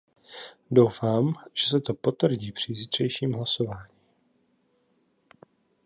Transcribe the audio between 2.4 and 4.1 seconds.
při zítřejším hlasování.